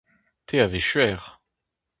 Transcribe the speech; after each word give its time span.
Te 0.47 0.55
a 0.63 0.67
vez 0.71 0.85
skuizh. 0.87 1.27